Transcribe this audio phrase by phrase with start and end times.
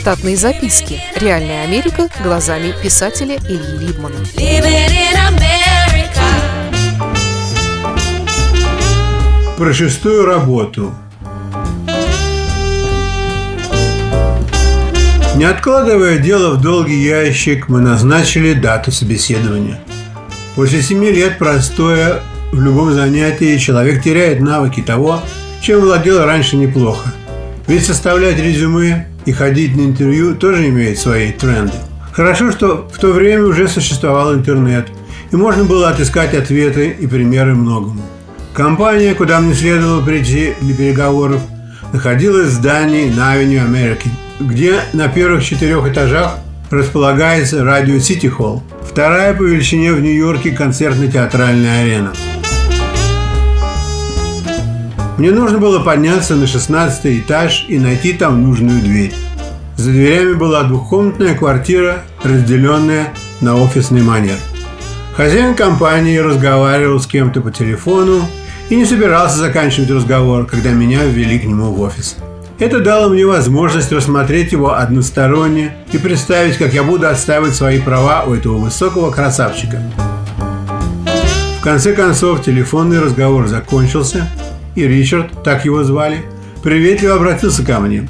[0.00, 0.98] Штатные записки.
[1.14, 4.16] Реальная Америка глазами писателя Ильи Либмана.
[9.58, 10.94] Про шестую работу.
[15.36, 19.78] Не откладывая дело в долгий ящик, мы назначили дату собеседования.
[20.56, 22.22] После семи лет простоя
[22.52, 25.20] в любом занятии человек теряет навыки того,
[25.60, 27.12] чем владел раньше неплохо.
[27.66, 31.74] Ведь составлять резюме и ходить на интервью тоже имеет свои тренды.
[32.12, 34.88] Хорошо, что в то время уже существовал интернет,
[35.30, 38.02] и можно было отыскать ответы и примеры многому.
[38.52, 41.40] Компания, куда мне следовало прийти для переговоров,
[41.92, 44.10] находилась в здании на Авеню Америки,
[44.40, 46.38] где на первых четырех этажах
[46.70, 52.12] располагается радио Сити Холл, вторая по величине в Нью-Йорке концертно-театральная арена–
[55.20, 59.12] мне нужно было подняться на 16 этаж и найти там нужную дверь.
[59.76, 63.12] За дверями была двухкомнатная квартира, разделенная
[63.42, 64.36] на офисный манер.
[65.14, 68.22] Хозяин компании разговаривал с кем-то по телефону
[68.70, 72.16] и не собирался заканчивать разговор, когда меня ввели к нему в офис.
[72.58, 78.24] Это дало мне возможность рассмотреть его односторонне и представить, как я буду отстаивать свои права
[78.26, 79.82] у этого высокого красавчика.
[81.58, 84.26] В конце концов, телефонный разговор закончился,
[84.74, 86.24] и Ричард, так его звали,
[86.62, 88.08] приветливо обратился ко мне.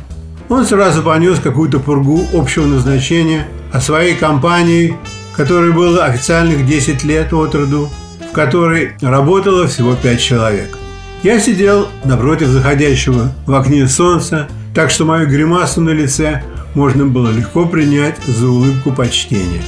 [0.48, 4.96] Он сразу понес какую-то пургу общего назначения о своей компании,
[5.36, 7.88] которой было официальных 10 лет от роду,
[8.30, 10.78] в которой работало всего 5 человек.
[11.22, 16.42] Я сидел напротив заходящего в окне солнца, так что мою гримасу на лице
[16.74, 19.62] можно было легко принять за улыбку почтения.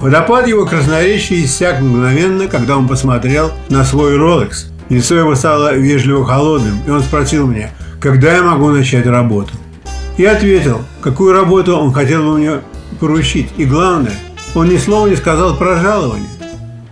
[0.00, 4.70] Водопад его красноречия иссяк мгновенно, когда он посмотрел на свой Rolex.
[4.88, 7.70] Лицо его стало вежливо холодным, и он спросил меня,
[8.00, 9.50] когда я могу начать работу.
[10.16, 12.60] Я ответил, какую работу он хотел бы мне
[12.98, 14.14] поручить, и главное,
[14.54, 16.28] он ни слова не сказал про жалование.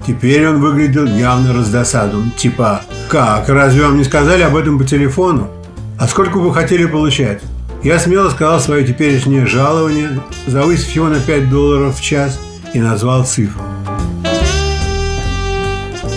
[0.07, 5.49] Теперь он выглядел явно раздосадом, типа «Как, разве вам не сказали об этом по телефону?
[5.99, 7.41] А сколько вы хотели получать?»
[7.83, 12.39] Я смело сказал свое теперешнее жалование, завысив его на 5 долларов в час–
[12.75, 13.63] и назвал цифру.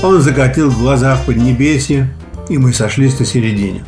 [0.03, 2.09] Он закатил глаза в поднебесье,
[2.49, 3.83] и мы сошлись на середине.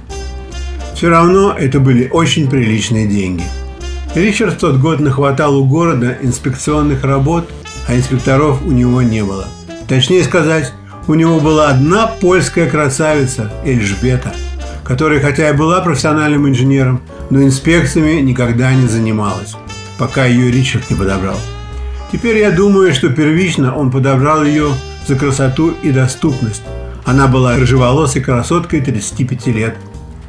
[0.95, 3.43] Все равно это были очень приличные деньги.
[4.15, 7.49] Ричард в тот год нахватал у города инспекционных работ,
[7.87, 9.47] а инспекторов у него не было.
[9.87, 10.71] Точнее сказать,
[11.07, 14.33] у него была одна польская красавица Эльжбета,
[14.83, 19.55] которая хотя и была профессиональным инженером, но инспекциями никогда не занималась,
[19.97, 21.37] пока ее Ричард не подобрал.
[22.13, 24.69] Теперь я думаю, что первично он подобрал ее
[25.07, 26.61] за красоту и доступность.
[27.05, 29.75] Она была рыжеволосой красоткой 35 лет.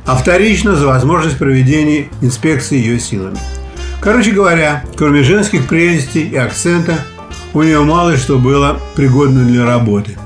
[0.07, 3.37] А вторично за возможность проведения инспекции ее силами.
[4.01, 6.95] Короче говоря, кроме женских прелестей и акцента,
[7.53, 10.17] у нее мало что было пригодно для работы.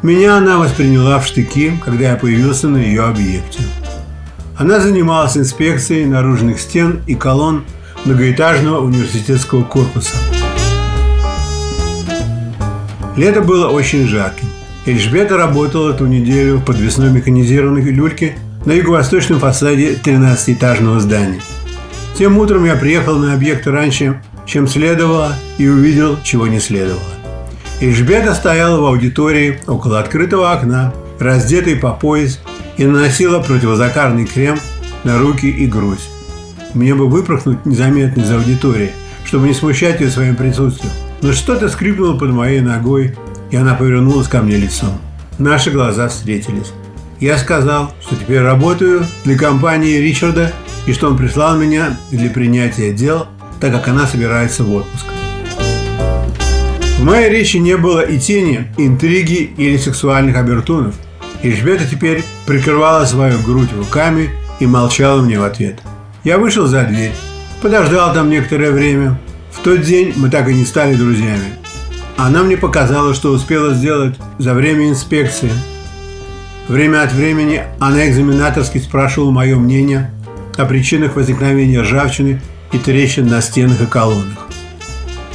[0.00, 3.60] Меня она восприняла в штыки, когда я появился на ее объекте.
[4.56, 7.64] Она занималась инспекцией наружных стен и колонн
[8.06, 10.16] многоэтажного университетского корпуса–
[13.16, 14.48] Лето было очень жарким.
[14.86, 21.40] Эльжбета работала эту неделю в подвесной механизированной люльке на юго-восточном фасаде 13-этажного здания.
[22.16, 27.02] Тем утром я приехал на объект раньше, чем следовало, и увидел, чего не следовало.
[27.80, 32.40] Эльжбета стояла в аудитории около открытого окна, раздетой по пояс,
[32.76, 34.58] и наносила противозакарный крем
[35.04, 36.00] на руки и грудь.
[36.74, 38.92] Мне бы выпорхнуть незаметно из аудитории,
[39.24, 40.92] чтобы не смущать ее своим присутствием.
[41.22, 43.14] Но что-то скрипнуло под моей ногой,
[43.50, 45.00] и она повернулась ко мне лицом.
[45.38, 46.72] Наши глаза встретились.
[47.20, 50.52] Я сказал, что теперь работаю для компании Ричарда
[50.86, 53.28] и что он прислал меня для принятия дел,
[53.60, 55.06] так как она собирается в отпуск.
[56.98, 60.96] В моей речи не было и тени, интриги или сексуальных обертунов.
[61.44, 65.80] Эльжбета теперь прикрывала свою грудь руками и молчала мне в ответ.
[66.24, 67.12] Я вышел за дверь,
[67.60, 69.18] подождал там некоторое время,
[69.62, 71.54] тот день мы так и не стали друзьями.
[72.16, 75.50] Она мне показала, что успела сделать за время инспекции.
[76.68, 80.10] Время от времени она экзаменаторски спрашивала мое мнение
[80.56, 82.40] о причинах возникновения ржавчины
[82.72, 84.48] и трещин на стенах и колоннах.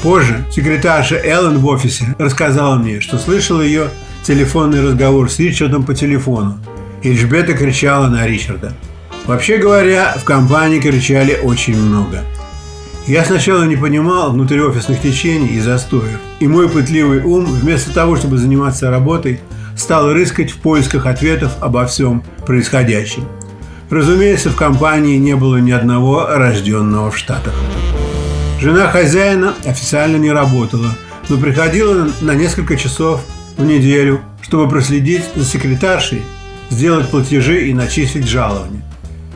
[0.01, 3.89] Позже секретарша Эллен в офисе рассказала мне, что слышала ее
[4.23, 6.59] телефонный разговор с Ричардом по телефону.
[7.03, 8.73] Эльжбета кричала на Ричарда.
[9.25, 12.23] Вообще говоря, в компании кричали очень много–
[13.07, 18.37] я сначала не понимал внутриофисных течений и застоев, и мой пытливый ум, вместо того, чтобы
[18.37, 19.39] заниматься работой,
[19.77, 23.25] стал рыскать в поисках ответов обо всем происходящем.
[23.89, 27.53] Разумеется, в компании не было ни одного рожденного в Штатах.
[28.59, 30.89] Жена хозяина официально не работала,
[31.29, 33.23] но приходила на несколько часов
[33.55, 36.23] в неделю, чтобы проследить за секретаршей,
[36.69, 38.81] сделать платежи и начислить жалование.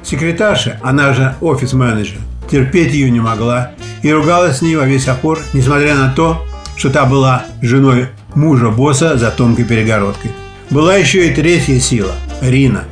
[0.04, 2.18] Секретарша, она же офис-менеджер,
[2.52, 3.72] терпеть ее не могла
[4.02, 6.46] и ругалась с ней во весь опор, несмотря на то,
[6.76, 10.32] что та была женой мужа босса за тонкой перегородкой.
[10.70, 12.84] Была еще и третья сила– Рина.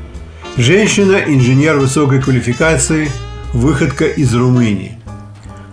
[0.57, 3.09] Женщина-инженер высокой квалификации,
[3.53, 4.97] выходка из Румынии.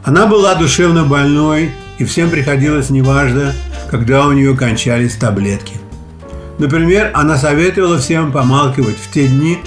[0.04, 3.52] Она была душевно больной, и всем приходилось неважно,
[3.90, 5.74] когда у нее кончались таблетки.
[6.58, 9.58] Например, она советовала всем помалкивать в те дни,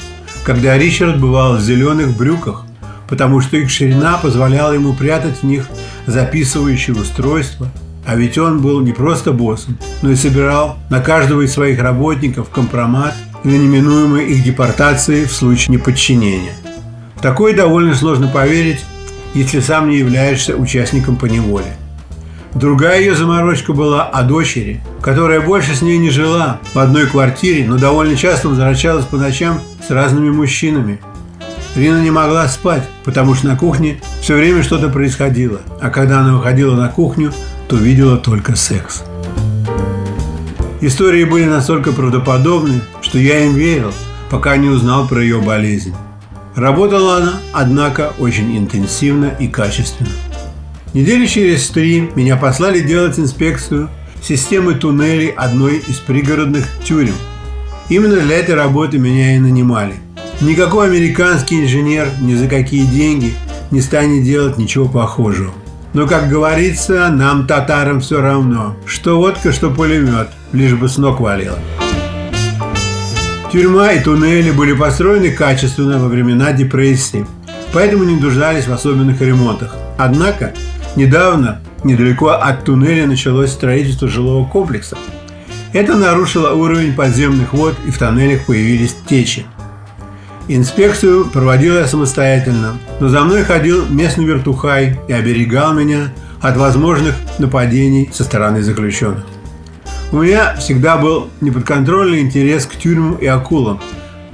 [0.43, 2.65] когда Ричард бывал в зеленых брюках,
[3.09, 5.67] потому что их ширина позволяла ему прятать в них
[6.05, 7.71] записывающее устройство,
[8.05, 12.49] а ведь он был не просто боссом, но и собирал на каждого из своих работников
[12.49, 16.53] компромат на неминуемой их депортации в случае неподчинения.
[17.15, 18.85] В такое довольно сложно поверить,
[19.33, 21.75] если сам не являешься участником поневоле.
[22.53, 27.67] Другая ее заморочка была о дочери, которая больше с ней не жила в одной квартире,
[27.67, 30.99] но довольно часто возвращалась по ночам с разными мужчинами.
[31.79, 36.35] Рина не могла спать, потому что на кухне все время что-то происходило, а когда она
[36.35, 37.31] выходила на кухню,
[37.69, 39.03] то видела только секс.
[40.81, 43.93] Истории были настолько правдоподобны, что я им верил,
[44.29, 45.95] пока не узнал про ее болезнь.
[46.55, 50.09] Работала она, однако, очень интенсивно и качественно.
[50.93, 53.89] Недели через три меня послали делать инспекцию
[54.21, 57.15] системы туннелей одной из пригородных тюрем.
[57.87, 59.93] Именно для этой работы меня и нанимали.
[60.41, 63.33] Никакой американский инженер ни за какие деньги
[63.71, 65.53] не станет делать ничего похожего.
[65.91, 71.19] Но, как говорится, нам, татарам, все равно, что водка, что пулемет, лишь бы с ног
[71.19, 71.59] валило.
[73.51, 77.25] Тюрьма и туннели были построены качественно во времена депрессии,
[77.73, 79.75] поэтому не нуждались в особенных ремонтах.
[79.97, 80.53] Однако,
[80.95, 84.97] недавно, недалеко от туннеля началось строительство жилого комплекса.
[85.73, 89.45] Это нарушило уровень подземных вод и в тоннелях появились течи.
[90.51, 96.11] Инспекцию проводил я самостоятельно, но за мной ходил местный вертухай и оберегал меня
[96.41, 99.23] от возможных нападений со стороны заключенных.
[100.11, 103.79] У меня всегда был неподконтрольный интерес к тюрьмам и акулам,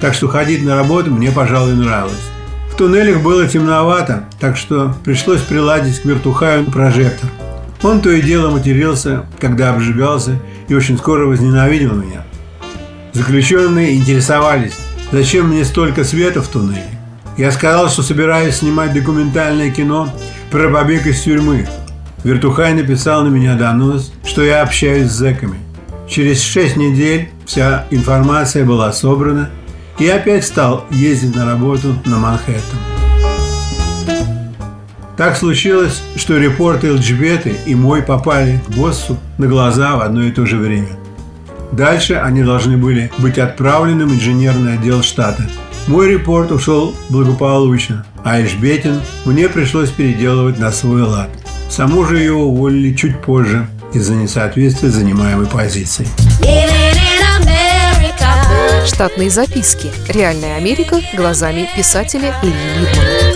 [0.00, 2.30] так что ходить на работу мне, пожалуй, нравилось.
[2.72, 7.28] В туннелях было темновато, так что пришлось приладить к вертухаю прожектор.
[7.82, 12.24] Он то и дело матерился, когда обжигался, и очень скоро возненавидел меня.
[13.12, 14.78] Заключенные интересовались,
[15.12, 16.84] зачем мне столько света в туннеле.
[17.36, 20.08] Я сказал, что собираюсь снимать документальное кино
[20.50, 21.68] про побег из тюрьмы.
[22.24, 25.58] Вертухай написал на меня донос, что я общаюсь с зэками.
[26.08, 29.50] Через шесть недель вся информация была собрана,
[29.98, 32.78] и опять стал ездить на работу на Манхэттен.
[35.16, 40.30] Так случилось, что репорты Эльджбеты и мой попали к боссу на глаза в одно и
[40.30, 40.88] то же время.
[41.72, 45.48] Дальше они должны были быть отправлены в инженерный отдел штата.
[45.86, 51.30] Мой репорт ушел благополучно, а Эльжбетин мне пришлось переделывать на свой лад.
[51.68, 56.06] Саму же ее уволили чуть позже, из-за несоответствия занимаемой позиции.
[58.86, 59.90] Штатные записки.
[60.08, 63.35] Реальная Америка глазами писателя Ильи Либмана.